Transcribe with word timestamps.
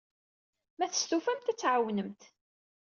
Ma 0.77 0.85
testufamt, 0.91 1.51
ad 1.51 1.57
t-tɛawnemt. 1.57 2.21